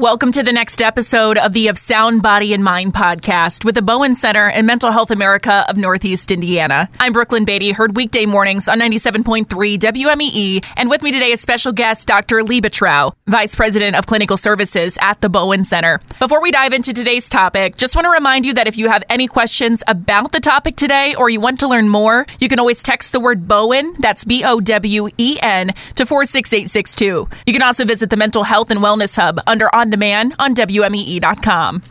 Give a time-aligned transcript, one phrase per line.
[0.00, 3.80] Welcome to the next episode of the Of Sound Body and Mind podcast with the
[3.80, 6.88] Bowen Center and Mental Health America of Northeast Indiana.
[6.98, 9.46] I'm Brooklyn Beatty, heard weekday mornings on 97.3
[9.78, 12.40] WMEE, and with me today is special guest Dr.
[12.40, 16.00] Liebetrau, Vice President of Clinical Services at the Bowen Center.
[16.18, 19.04] Before we dive into today's topic, just want to remind you that if you have
[19.08, 22.82] any questions about the topic today or you want to learn more, you can always
[22.82, 27.28] text the word Bowen, that's B O W E N, to 46862.
[27.46, 31.82] You can also visit the Mental Health and Wellness Hub under demand on WMEE.com.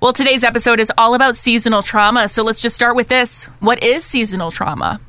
[0.00, 3.44] Well, today's episode is all about seasonal trauma, so let's just start with this.
[3.60, 5.00] What is seasonal trauma?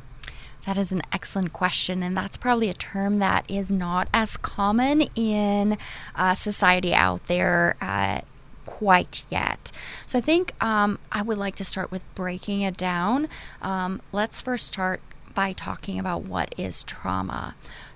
[0.65, 5.01] That is an excellent question, and that's probably a term that is not as common
[5.15, 5.77] in
[6.15, 7.75] uh, society out there.
[7.81, 8.21] Uh,
[8.65, 9.71] quite yet.
[10.07, 13.27] So I think um, I would like to start with breaking it down.
[13.62, 15.01] Um, let's first start
[15.34, 17.55] by talking about what is trauma.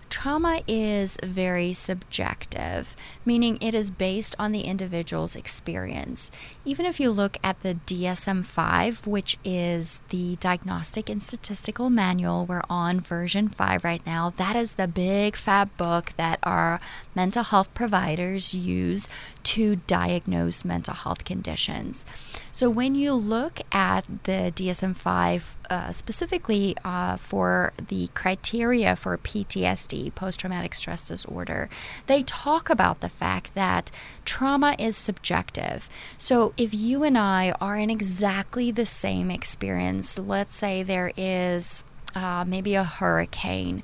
[0.09, 6.31] Trauma is very subjective, meaning it is based on the individual's experience.
[6.65, 12.45] Even if you look at the DSM 5, which is the Diagnostic and Statistical Manual,
[12.45, 14.33] we're on version 5 right now.
[14.37, 16.79] That is the big fat book that our
[17.15, 19.09] mental health providers use
[19.43, 22.05] to diagnose mental health conditions.
[22.57, 29.15] So when you look at the DSM 5, uh, specifically uh, for the criteria for
[29.15, 31.69] PTSD, post traumatic stress disorder,
[32.07, 33.91] they talk about the fact that
[34.25, 35.87] trauma is subjective.
[36.17, 41.83] So if you and I are in exactly the same experience, let's say there is
[42.15, 43.83] uh, maybe a hurricane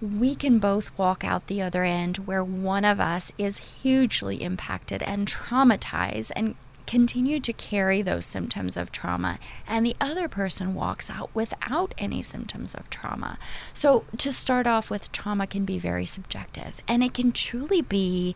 [0.00, 5.02] we can both walk out the other end where one of us is hugely impacted
[5.02, 6.54] and traumatized and
[6.90, 12.20] continue to carry those symptoms of trauma, and the other person walks out without any
[12.20, 13.38] symptoms of trauma.
[13.72, 18.34] So, to start off with, trauma can be very subjective, and it can truly be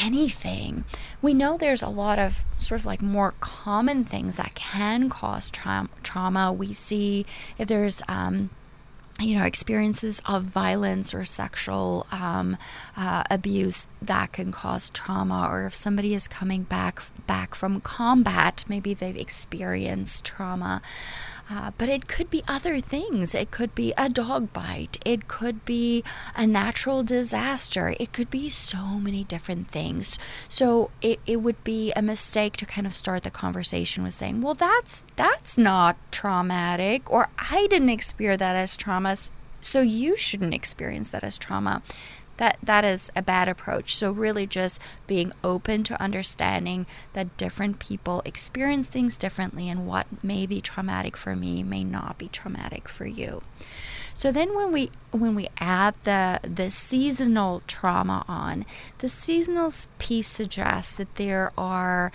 [0.00, 0.84] anything.
[1.20, 5.50] We know there's a lot of sort of like more common things that can cause
[5.50, 6.54] tra- trauma.
[6.54, 7.26] We see
[7.58, 8.48] if there's um,
[9.20, 12.56] you know experiences of violence or sexual um,
[12.96, 18.64] uh, abuse that can cause trauma or if somebody is coming back back from combat
[18.68, 20.82] maybe they've experienced trauma
[21.50, 23.34] uh, but it could be other things.
[23.34, 24.98] It could be a dog bite.
[25.04, 26.02] It could be
[26.34, 27.94] a natural disaster.
[28.00, 30.18] It could be so many different things.
[30.48, 34.40] So it, it would be a mistake to kind of start the conversation with saying,
[34.40, 39.16] well, that's that's not traumatic, or I didn't experience that as trauma,
[39.60, 41.82] so you shouldn't experience that as trauma
[42.36, 43.94] that that is a bad approach.
[43.96, 50.06] So really just being open to understanding that different people experience things differently and what
[50.22, 53.42] may be traumatic for me may not be traumatic for you.
[54.14, 58.64] So then when we when we add the the seasonal trauma on
[58.98, 62.12] the seasonal piece suggests that there are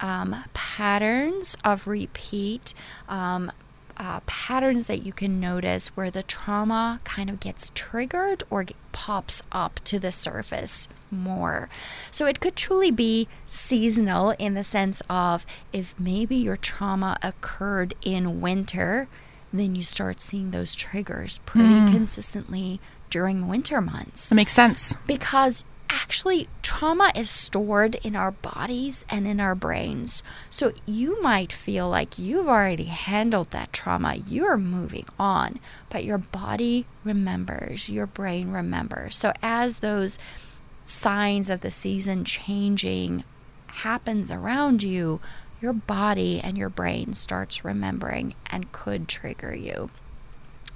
[0.00, 2.74] um, patterns of repeat
[3.08, 3.52] um,
[3.96, 9.42] uh, patterns that you can notice where the trauma kind of gets triggered or pops
[9.52, 11.68] up to the surface more.
[12.10, 17.94] So it could truly be seasonal in the sense of if maybe your trauma occurred
[18.02, 19.08] in winter,
[19.52, 21.92] then you start seeing those triggers pretty mm.
[21.92, 24.30] consistently during winter months.
[24.30, 24.96] That makes sense.
[25.06, 30.22] Because actually trauma is stored in our bodies and in our brains.
[30.48, 35.60] So you might feel like you've already handled that trauma, you're moving on,
[35.90, 39.16] but your body remembers, your brain remembers.
[39.16, 40.18] So as those
[40.84, 43.24] signs of the season changing
[43.66, 45.20] happens around you,
[45.60, 49.90] your body and your brain starts remembering and could trigger you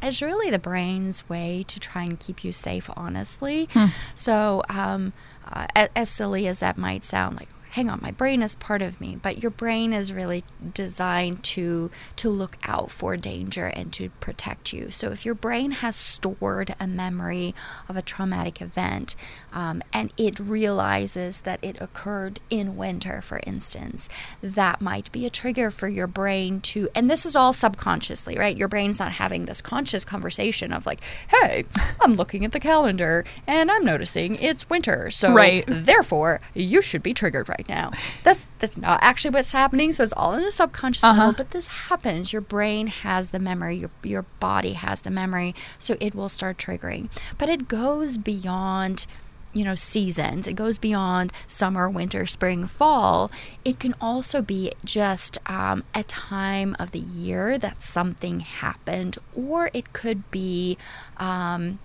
[0.03, 3.69] is really the brain's way to try and keep you safe, honestly.
[3.73, 3.87] Hmm.
[4.15, 5.13] So, um,
[5.51, 8.81] uh, as, as silly as that might sound, like hang on, my brain is part
[8.81, 10.43] of me, but your brain is really
[10.73, 14.91] designed to to look out for danger and to protect you.
[14.91, 17.55] So if your brain has stored a memory
[17.87, 19.15] of a traumatic event
[19.53, 24.09] um, and it realizes that it occurred in winter, for instance,
[24.41, 28.57] that might be a trigger for your brain to, and this is all subconsciously, right?
[28.57, 31.67] Your brain's not having this conscious conversation of like, hey,
[32.01, 35.63] I'm looking at the calendar and I'm noticing it's winter, so right.
[35.69, 37.91] therefore you should be triggered right right now.
[38.23, 39.93] That's that's not actually what's happening.
[39.93, 41.19] So it's all in the subconscious uh-huh.
[41.19, 42.33] level, but this happens.
[42.33, 46.59] Your brain has the memory, your your body has the memory, so it will start
[46.59, 47.09] triggering.
[47.39, 49.07] But it goes beyond
[49.53, 53.31] you know seasons it goes beyond summer winter spring fall
[53.65, 59.71] it can also be just um, a time of the year that something happened or
[59.73, 60.77] it could be
[61.17, 61.79] um,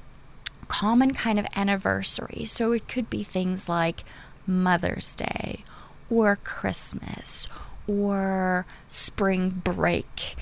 [0.67, 4.03] common kind of anniversary so it could be things like
[4.51, 5.63] Mother's Day
[6.09, 7.47] or Christmas
[7.87, 10.35] or spring break.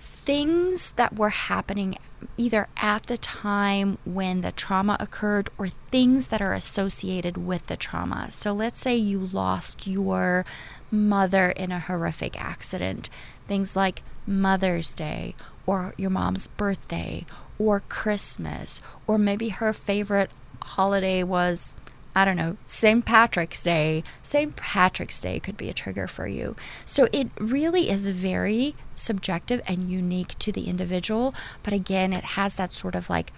[0.00, 1.96] Things that were happening
[2.36, 7.76] either at the time when the trauma occurred or things that are associated with the
[7.76, 8.30] trauma.
[8.30, 10.44] So let's say you lost your
[10.90, 13.08] mother in a horrific accident.
[13.46, 15.34] Things like Mother's Day
[15.66, 17.24] or your mom's birthday
[17.58, 21.74] or Christmas or maybe her favorite holiday was
[22.14, 23.04] I don't know, St.
[23.04, 24.02] Patrick's Day.
[24.22, 24.56] St.
[24.56, 26.56] Patrick's Day could be a trigger for you.
[26.84, 31.34] So it really is very subjective and unique to the individual.
[31.62, 33.32] But again, it has that sort of like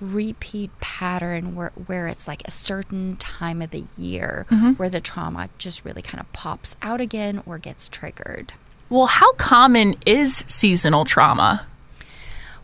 [0.00, 4.72] repeat pattern where, where it's like a certain time of the year mm-hmm.
[4.72, 8.52] where the trauma just really kind of pops out again or gets triggered.
[8.90, 11.66] Well, how common is seasonal trauma?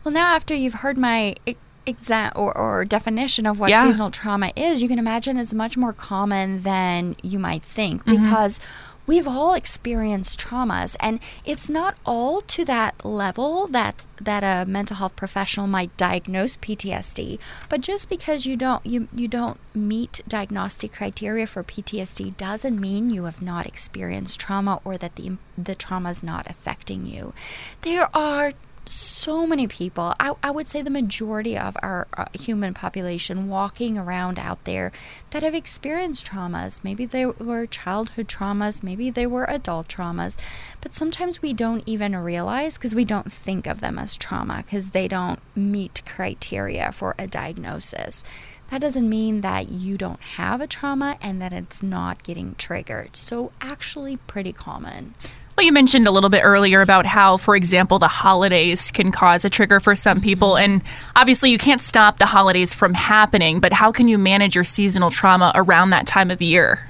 [0.04, 1.36] Well, now after you've heard my
[2.36, 3.84] or, or definition of what yeah.
[3.84, 8.22] seasonal trauma is, you can imagine it's much more common than you might think mm-hmm.
[8.22, 8.60] because
[9.10, 14.96] we've all experienced traumas and it's not all to that level that that a mental
[14.98, 17.36] health professional might diagnose PTSD
[17.68, 23.10] but just because you don't you you don't meet diagnostic criteria for PTSD doesn't mean
[23.10, 27.32] you have not experienced trauma or that the the trauma is not affecting you
[27.82, 28.52] there are
[28.90, 33.96] so many people, I, I would say the majority of our uh, human population walking
[33.96, 34.90] around out there
[35.30, 36.82] that have experienced traumas.
[36.82, 40.36] Maybe they were childhood traumas, maybe they were adult traumas,
[40.80, 44.90] but sometimes we don't even realize because we don't think of them as trauma because
[44.90, 48.24] they don't meet criteria for a diagnosis.
[48.70, 53.16] That doesn't mean that you don't have a trauma and that it's not getting triggered.
[53.16, 55.14] So, actually, pretty common.
[55.60, 59.44] Well, you mentioned a little bit earlier about how, for example, the holidays can cause
[59.44, 60.56] a trigger for some people.
[60.56, 60.80] And
[61.14, 65.10] obviously, you can't stop the holidays from happening, but how can you manage your seasonal
[65.10, 66.88] trauma around that time of year?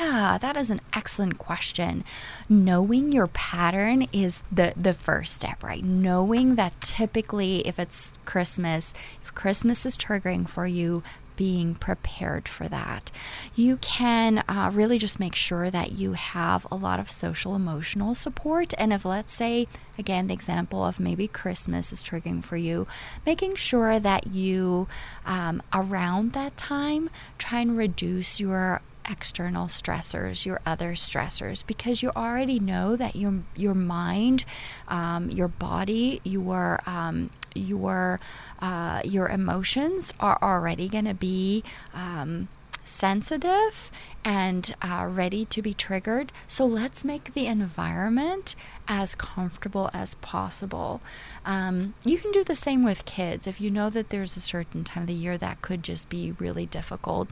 [0.00, 2.02] Yeah, that is an excellent question.
[2.48, 5.84] Knowing your pattern is the the first step, right?
[5.84, 11.02] Knowing that typically if it's Christmas, if Christmas is triggering for you,
[11.38, 13.12] being prepared for that.
[13.54, 18.16] You can uh, really just make sure that you have a lot of social emotional
[18.16, 18.74] support.
[18.76, 22.88] And if, let's say, again, the example of maybe Christmas is triggering for you,
[23.24, 24.88] making sure that you,
[25.24, 27.08] um, around that time,
[27.38, 33.42] try and reduce your external stressors, your other stressors, because you already know that your
[33.54, 34.44] your mind,
[34.88, 38.20] um, your body, your um, your
[38.60, 41.62] uh, your emotions are already going to be
[41.94, 42.48] um,
[42.88, 43.90] sensitive
[44.24, 46.32] and uh, ready to be triggered.
[46.48, 48.54] So let's make the environment
[48.88, 51.00] as comfortable as possible.
[51.44, 53.46] Um, you can do the same with kids.
[53.46, 56.32] If you know that there's a certain time of the year that could just be
[56.38, 57.28] really difficult,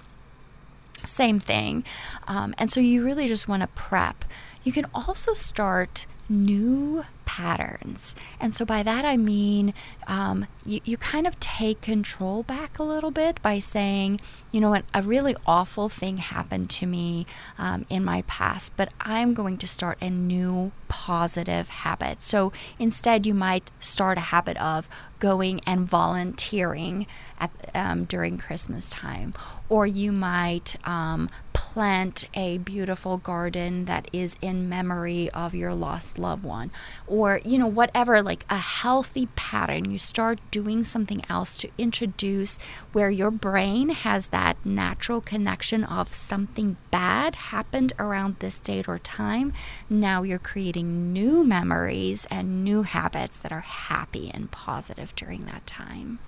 [1.04, 1.84] same thing.
[2.26, 4.24] Um, and so you really just want to prep.
[4.62, 8.16] You can also start new patterns.
[8.40, 9.74] And so by that I mean
[10.06, 14.20] um, you, you kind of take control back a little bit by saying,
[14.50, 17.26] you know what, a really awful thing happened to me
[17.58, 22.22] um, in my past, but I'm going to start a new positive habit.
[22.22, 24.88] So instead, you might start a habit of
[25.18, 27.06] going and volunteering
[27.38, 29.34] at, um, during Christmas time,
[29.68, 36.18] or you might um, plant a beautiful garden that is in memory of your lost
[36.18, 36.70] loved one,
[37.16, 39.90] or you know whatever, like a healthy pattern.
[39.90, 42.58] You start doing something else to introduce
[42.92, 48.98] where your brain has that natural connection of something bad happened around this date or
[48.98, 49.54] time.
[49.88, 55.66] Now you're creating new memories and new habits that are happy and positive during that
[55.66, 56.18] time.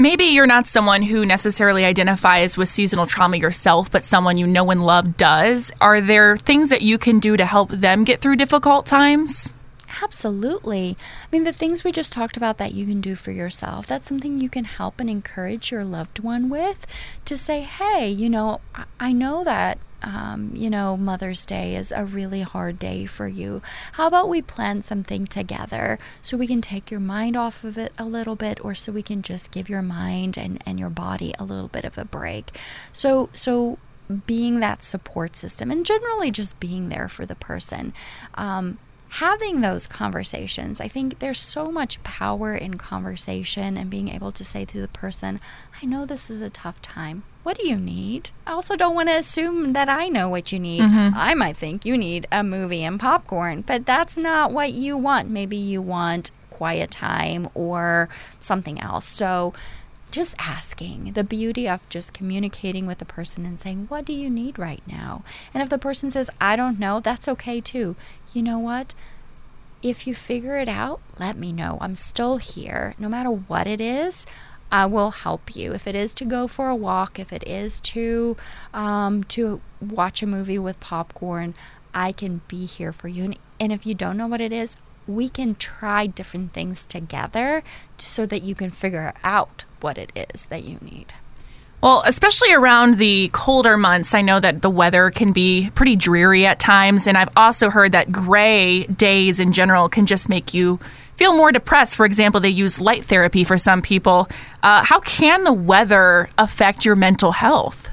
[0.00, 4.70] Maybe you're not someone who necessarily identifies with seasonal trauma yourself, but someone you know
[4.70, 5.72] and love does.
[5.80, 9.52] Are there things that you can do to help them get through difficult times?
[10.02, 10.96] Absolutely.
[11.00, 14.08] I mean, the things we just talked about that you can do for yourself, that's
[14.08, 16.86] something you can help and encourage your loved one with
[17.24, 18.60] to say, hey, you know,
[19.00, 19.78] I know that.
[20.00, 23.60] Um, you know, Mother's Day is a really hard day for you.
[23.94, 27.92] How about we plan something together so we can take your mind off of it
[27.98, 31.34] a little bit, or so we can just give your mind and, and your body
[31.36, 32.56] a little bit of a break.
[32.92, 33.78] So, so
[34.26, 37.92] being that support system and generally just being there for the person.
[38.36, 38.78] Um,
[39.08, 40.80] having those conversations.
[40.80, 44.88] I think there's so much power in conversation and being able to say to the
[44.88, 45.40] person,
[45.82, 47.22] I know this is a tough time.
[47.42, 48.30] What do you need?
[48.46, 50.82] I also don't want to assume that I know what you need.
[50.82, 51.16] Mm-hmm.
[51.16, 55.30] I might think you need a movie and popcorn, but that's not what you want.
[55.30, 58.08] Maybe you want quiet time or
[58.40, 59.06] something else.
[59.06, 59.54] So,
[60.10, 64.30] just asking the beauty of just communicating with the person and saying what do you
[64.30, 65.22] need right now?
[65.52, 67.96] And if the person says i don't know that's okay too.
[68.32, 68.94] You know what?
[69.82, 71.78] If you figure it out let me know.
[71.80, 72.94] I'm still here.
[72.98, 74.26] No matter what it is
[74.70, 75.72] I will help you.
[75.72, 78.36] If it is to go for a walk, if it is to
[78.74, 81.54] um, to watch a movie with popcorn,
[81.94, 83.24] I can be here for you.
[83.24, 84.76] And, and if you don't know what it is,
[85.08, 87.62] we can try different things together
[87.96, 91.14] so that you can figure out what it is that you need.
[91.80, 96.44] Well, especially around the colder months, I know that the weather can be pretty dreary
[96.44, 97.06] at times.
[97.06, 100.80] And I've also heard that gray days in general can just make you
[101.14, 101.94] feel more depressed.
[101.94, 104.28] For example, they use light therapy for some people.
[104.60, 107.88] Uh, how can the weather affect your mental health?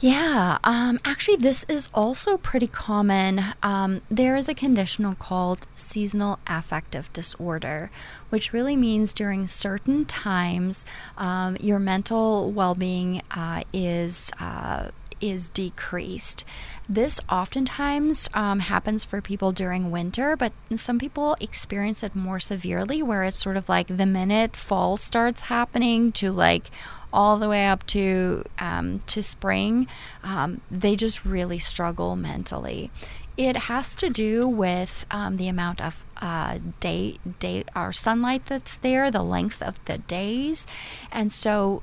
[0.00, 3.40] Yeah, um, actually, this is also pretty common.
[3.62, 7.90] Um, there is a condition called seasonal affective disorder,
[8.28, 10.84] which really means during certain times
[11.16, 14.30] um, your mental well being uh, is.
[14.38, 16.44] Uh, is decreased.
[16.86, 23.02] This oftentimes um, happens for people during winter, but some people experience it more severely,
[23.02, 26.70] where it's sort of like the minute fall starts happening to like
[27.12, 29.86] all the way up to um, to spring,
[30.22, 32.90] um, they just really struggle mentally.
[33.36, 38.76] It has to do with um, the amount of uh, day day or sunlight that's
[38.76, 40.66] there, the length of the days,
[41.12, 41.82] and so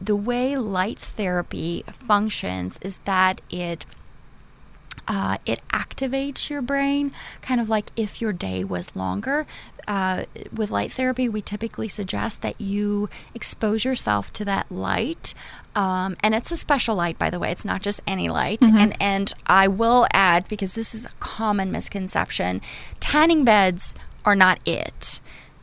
[0.00, 3.86] the way light therapy functions is that it
[5.08, 9.46] uh, it activates your brain, kind of like if your day was longer.
[9.88, 15.34] Uh, with light therapy, we typically suggest that you expose yourself to that light,
[15.74, 17.50] um, and it's a special light, by the way.
[17.50, 18.60] It's not just any light.
[18.60, 18.76] Mm-hmm.
[18.76, 22.60] And and I will add because this is a common misconception:
[23.00, 25.20] tanning beds are not it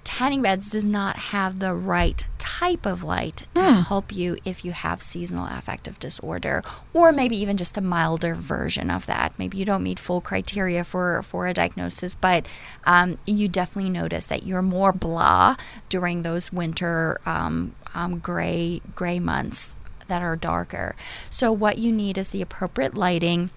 [0.09, 2.25] tanning beds does not have the right
[2.59, 3.87] type of light to mm.
[3.87, 6.61] help you if you have seasonal affective disorder
[6.93, 10.83] or maybe even just a milder version of that maybe you don't meet full criteria
[10.83, 12.45] for for a diagnosis but
[12.83, 15.55] um, you definitely notice that you're more blah
[15.87, 19.77] during those winter um, um, gray gray months
[20.09, 20.97] that are darker
[21.29, 23.49] so what you need is the appropriate lighting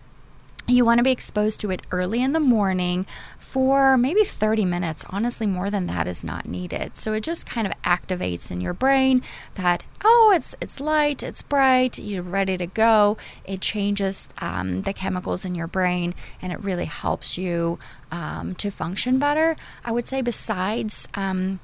[0.68, 3.06] you want to be exposed to it early in the morning
[3.38, 5.04] for maybe 30 minutes.
[5.10, 6.96] Honestly, more than that is not needed.
[6.96, 9.22] So it just kind of activates in your brain
[9.54, 13.16] that oh, it's it's light, it's bright, you're ready to go.
[13.44, 17.78] It changes um, the chemicals in your brain, and it really helps you
[18.10, 19.56] um, to function better.
[19.84, 21.08] I would say besides.
[21.14, 21.60] Um,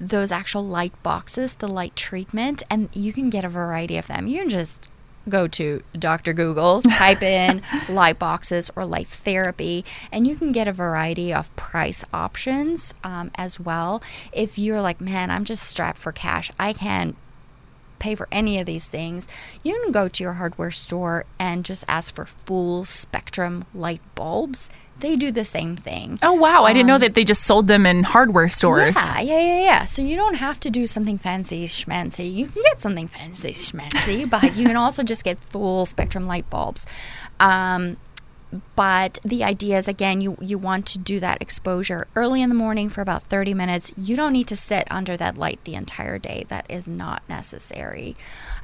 [0.00, 4.26] those actual light boxes, the light treatment, and you can get a variety of them.
[4.26, 4.88] You can just
[5.28, 6.32] go to Dr.
[6.32, 11.54] Google, type in light boxes or light therapy, and you can get a variety of
[11.56, 14.02] price options um, as well.
[14.32, 17.16] If you're like, man, I'm just strapped for cash, I can't
[17.98, 19.28] pay for any of these things,
[19.62, 24.68] you can go to your hardware store and just ask for full spectrum light bulbs
[25.02, 26.18] they do the same thing.
[26.22, 26.60] Oh wow!
[26.60, 28.96] Um, I didn't know um, that they just sold them in hardware stores.
[28.96, 29.84] Yeah, yeah, yeah, yeah.
[29.84, 32.32] So you don't have to do something fancy schmancy.
[32.32, 36.48] You can get something fancy schmancy, but you can also just get full spectrum light
[36.48, 36.86] bulbs.
[37.40, 37.98] Um,
[38.76, 42.54] but the idea is again you you want to do that exposure early in the
[42.54, 46.18] morning for about 30 minutes you don't need to sit under that light the entire
[46.18, 48.14] day that is not necessary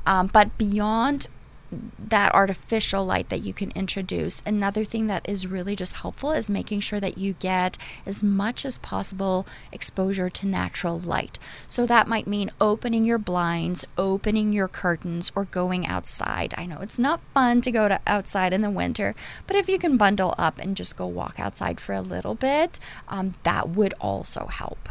[0.06, 1.28] um, but beyond
[1.70, 4.42] that artificial light that you can introduce.
[4.46, 8.64] Another thing that is really just helpful is making sure that you get as much
[8.64, 11.38] as possible exposure to natural light.
[11.66, 16.54] So that might mean opening your blinds, opening your curtains, or going outside.
[16.56, 19.14] I know it's not fun to go to outside in the winter,
[19.46, 22.78] but if you can bundle up and just go walk outside for a little bit,
[23.08, 24.88] um, that would also help.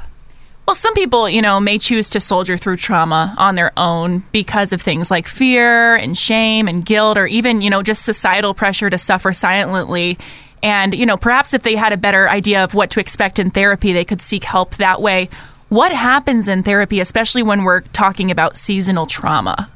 [0.68, 4.74] Well, some people, you know, may choose to soldier through trauma on their own because
[4.74, 8.90] of things like fear and shame and guilt, or even, you know, just societal pressure
[8.90, 10.18] to suffer silently.
[10.62, 13.50] And, you know, perhaps if they had a better idea of what to expect in
[13.50, 15.30] therapy, they could seek help that way.
[15.70, 19.70] What happens in therapy, especially when we're talking about seasonal trauma?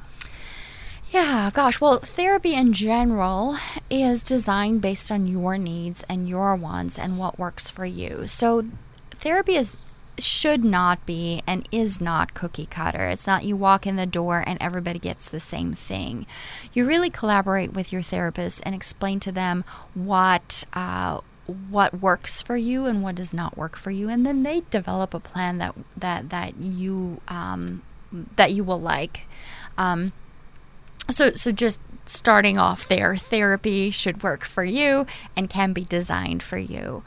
[1.12, 1.80] Yeah, gosh.
[1.80, 3.56] Well, therapy in general
[3.90, 8.28] is designed based on your needs and your wants and what works for you.
[8.28, 8.66] So,
[9.12, 9.78] therapy is
[10.24, 13.08] should not be and is not cookie cutter.
[13.08, 16.26] It's not you walk in the door and everybody gets the same thing.
[16.74, 19.64] You really collaborate with your therapist and explain to them
[19.94, 21.22] what uh,
[21.70, 25.14] what works for you and what does not work for you, and then they develop
[25.14, 27.82] a plan that that that you um,
[28.36, 29.28] that you will like.
[29.78, 30.14] Um,
[31.10, 36.44] so so just starting off there, therapy should work for you and can be designed
[36.44, 37.04] for you.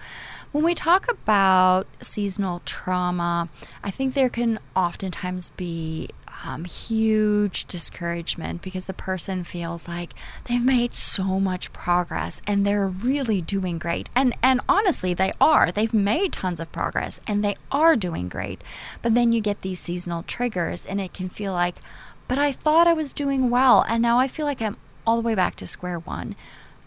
[0.54, 3.48] When we talk about seasonal trauma,
[3.82, 6.10] I think there can oftentimes be
[6.44, 12.86] um, huge discouragement because the person feels like they've made so much progress and they're
[12.86, 14.08] really doing great.
[14.14, 15.72] And and honestly, they are.
[15.72, 18.62] They've made tons of progress and they are doing great.
[19.02, 21.80] But then you get these seasonal triggers and it can feel like,
[22.28, 25.26] but I thought I was doing well and now I feel like I'm all the
[25.26, 26.36] way back to square one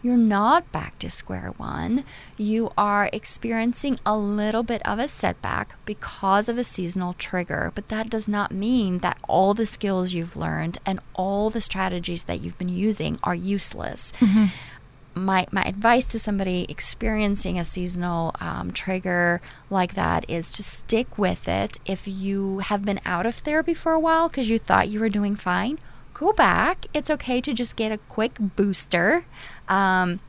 [0.03, 2.05] you're not back to square one.
[2.37, 7.89] You are experiencing a little bit of a setback because of a seasonal trigger, but
[7.89, 12.41] that does not mean that all the skills you've learned and all the strategies that
[12.41, 14.13] you've been using are useless.
[14.19, 14.45] Mm-hmm.
[15.15, 21.17] My, my advice to somebody experiencing a seasonal um, trigger like that is to stick
[21.17, 21.79] with it.
[21.87, 25.09] If you have been out of therapy for a while because you thought you were
[25.09, 25.79] doing fine,
[26.13, 26.85] go back.
[26.93, 29.25] It's okay to just get a quick booster.
[29.67, 30.19] Um,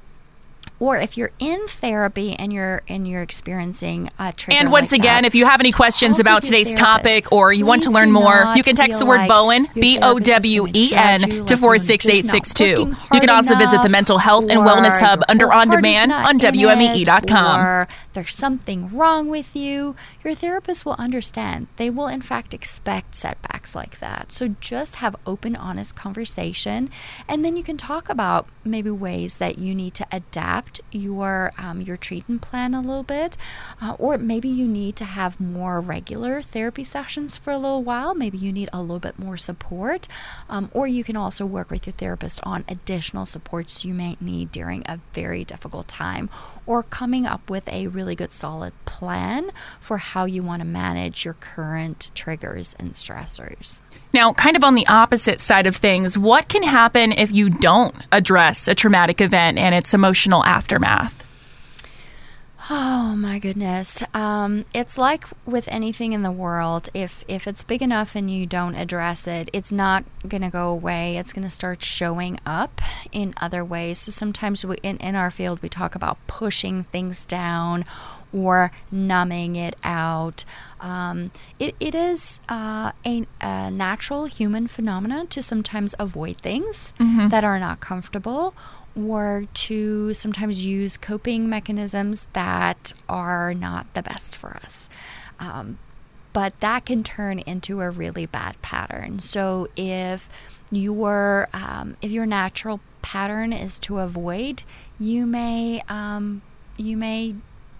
[0.80, 5.00] or if you're in therapy and you're and you're experiencing a trigger and once like
[5.00, 8.10] again that, if you have any questions about today's topic or you want to learn
[8.10, 13.82] more you can text the word like bowen b-o-w-e-n to 46862 you can also visit
[13.82, 19.28] the mental health and wellness hub under on demand on WMEE.com or there's something wrong
[19.28, 19.94] with you
[20.24, 21.68] your therapist will understand.
[21.76, 24.32] They will in fact expect setbacks like that.
[24.32, 26.90] So just have open honest conversation
[27.26, 31.52] and then you can talk about maybe ways that you need to adapt adapt your
[31.58, 33.36] um, your treatment plan a little bit,
[33.80, 38.14] uh, or maybe you need to have more regular therapy sessions for a little while.
[38.14, 40.08] Maybe you need a little bit more support,
[40.48, 44.50] um, or you can also work with your therapist on additional supports you may need
[44.50, 46.28] during a very difficult time,
[46.66, 49.50] or coming up with a really good solid plan
[49.80, 53.80] for how you want to manage your current triggers and stressors.
[54.12, 57.94] Now, kind of on the opposite side of things, what can happen if you don't
[58.10, 61.24] address a traumatic event and its emotional aftermath?
[62.70, 64.02] Oh my goodness.
[64.14, 66.88] Um, it's like with anything in the world.
[66.92, 71.18] If if it's big enough and you don't address it, it's not gonna go away.
[71.18, 72.80] It's gonna start showing up
[73.12, 73.98] in other ways.
[74.00, 77.84] So sometimes we, in in our field we talk about pushing things down
[78.32, 80.44] or numbing it out.
[80.80, 87.28] Um, it, it is uh, a, a, natural human phenomenon to sometimes avoid things mm-hmm.
[87.28, 88.54] that are not comfortable
[89.06, 94.88] or to sometimes use coping mechanisms that are not the best for us.
[95.38, 95.78] Um,
[96.32, 99.18] but that can turn into a really bad pattern.
[99.20, 100.28] So if
[100.70, 104.62] your um, if your natural pattern is to avoid,
[104.98, 106.42] you may um,
[106.76, 107.36] you may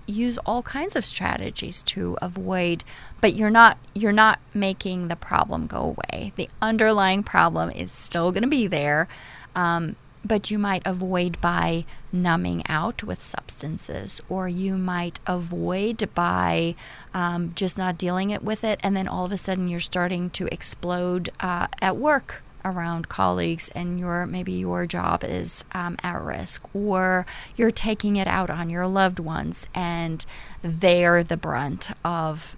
[0.07, 2.83] use all kinds of strategies to avoid
[3.21, 8.33] but you're not you're not making the problem go away the underlying problem is still
[8.33, 9.07] going to be there
[9.55, 16.75] um, but you might avoid by numbing out with substances, or you might avoid by
[17.15, 20.31] um, just not dealing it with it, and then all of a sudden you're starting
[20.31, 26.21] to explode uh, at work around colleagues and your maybe your job is um, at
[26.21, 27.25] risk or
[27.57, 30.27] you're taking it out on your loved ones and
[30.63, 32.57] they're the brunt of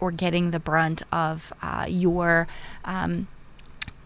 [0.00, 2.46] or getting the brunt of uh, your
[2.84, 3.28] um,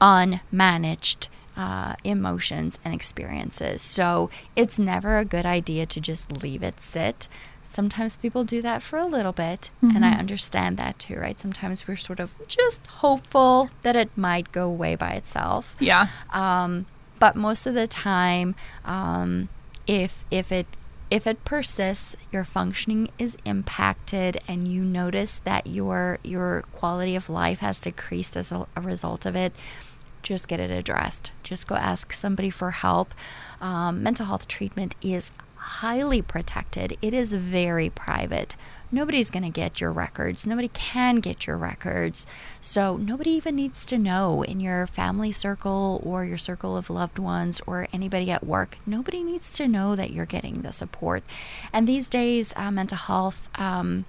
[0.01, 3.83] unmanaged uh, emotions and experiences.
[3.83, 7.29] So it's never a good idea to just leave it sit.
[7.65, 9.97] Sometimes people do that for a little bit, mm-hmm.
[9.97, 10.21] and I mm-hmm.
[10.21, 11.39] understand that too, right?
[11.39, 15.77] Sometimes we're sort of just hopeful that it might go away by itself.
[15.81, 16.07] Yeah.
[16.33, 16.87] Um,
[17.19, 19.49] but most of the time, um,
[19.87, 20.67] if if it
[21.11, 27.29] if it persists, your functioning is impacted, and you notice that your your quality of
[27.29, 29.53] life has decreased as a, a result of it
[30.27, 31.31] just get it addressed.
[31.43, 33.15] Just go ask somebody for help.
[33.61, 38.55] Um, mental health treatment is highly protected, it is very private.
[38.93, 40.47] Nobody's going to get your records.
[40.47, 42.25] Nobody can get your records.
[42.63, 47.19] So, nobody even needs to know in your family circle or your circle of loved
[47.19, 48.79] ones or anybody at work.
[48.87, 51.25] Nobody needs to know that you're getting the support.
[51.73, 53.51] And these days, uh, mental health.
[53.59, 54.05] Um,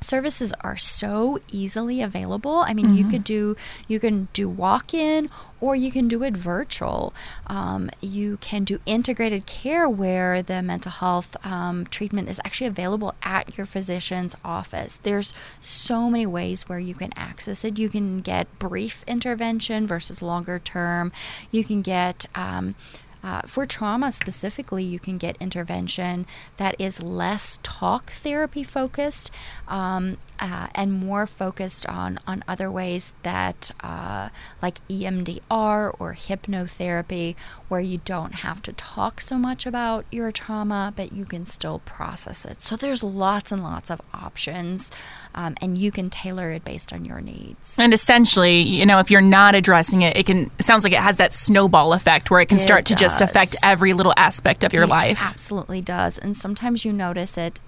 [0.00, 2.58] services are so easily available.
[2.58, 2.96] I mean, mm-hmm.
[2.96, 3.56] you could do
[3.86, 5.28] you can do walk in
[5.60, 7.12] or you can do it virtual.
[7.48, 13.14] Um, you can do integrated care where the mental health um, treatment is actually available
[13.22, 14.98] at your physician's office.
[14.98, 17.78] There's so many ways where you can access it.
[17.78, 21.12] You can get brief intervention versus longer term.
[21.50, 22.76] You can get um,
[23.22, 26.26] Uh, for trauma specifically, you can get intervention
[26.56, 29.30] that is less talk therapy focused
[29.66, 34.28] um, uh, and more focused on, on other ways that, uh,
[34.62, 37.34] like EMDR or hypnotherapy,
[37.68, 41.80] where you don't have to talk so much about your trauma, but you can still
[41.80, 42.60] process it.
[42.60, 44.90] So there's lots and lots of options,
[45.34, 47.78] um, and you can tailor it based on your needs.
[47.78, 50.50] And essentially, you know, if you're not addressing it, it can.
[50.58, 53.07] It sounds like it has that snowball effect where it can It start to just
[53.16, 53.30] does.
[53.30, 55.22] affect every little aspect of your It life.
[55.22, 56.18] Absolutely does.
[56.18, 57.60] And sometimes you notice it,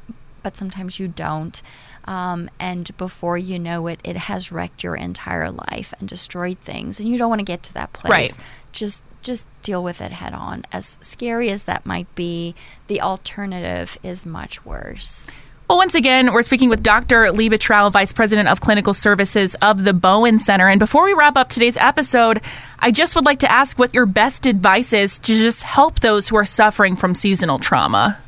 [0.43, 1.63] but sometimes you don't.
[2.05, 6.99] Um, and before you know it, it has wrecked your entire life and destroyed things.
[6.99, 8.11] And you don't want to get to that place.
[8.11, 8.37] Right.
[8.73, 10.65] Just just deal with it head on.
[10.73, 12.55] As scary as that might be,
[12.87, 15.29] the alternative is much worse.
[15.71, 17.27] Well, once again, we're speaking with Dr.
[17.27, 20.67] Liebetrau, Vice President of Clinical Services of the Bowen Center.
[20.67, 22.41] And before we wrap up today's episode,
[22.81, 26.27] I just would like to ask what your best advice is to just help those
[26.27, 28.21] who are suffering from seasonal trauma.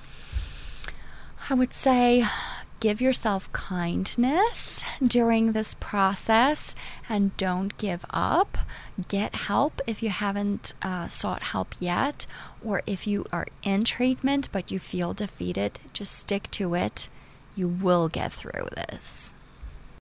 [1.50, 2.24] I would say
[2.78, 6.76] give yourself kindness during this process
[7.08, 8.56] and don't give up.
[9.08, 12.24] Get help if you haven't uh, sought help yet,
[12.64, 17.08] or if you are in treatment but you feel defeated, just stick to it.
[17.54, 19.34] You will get through this.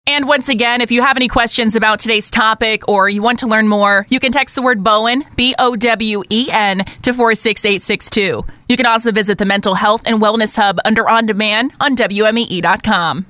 [0.08, 3.48] And once again, if you have any questions about today's topic or you want to
[3.48, 8.46] learn more, you can text the word Bowen, B O W E N, to 46862.
[8.70, 13.26] You can also visit the Mental Health and Wellness Hub under On Demand on WMEE.com.